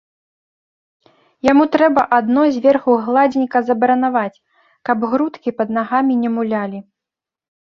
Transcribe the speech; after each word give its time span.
Яму 1.51 1.63
трэба 1.75 2.05
адно 2.17 2.41
зверху 2.57 2.91
гладзенька 3.09 3.57
забаранаваць, 3.67 4.41
каб 4.91 4.97
грудкі 5.13 5.49
пад 5.61 5.67
нагамі 5.77 6.13
не 6.27 6.33
мулялі. 6.41 6.79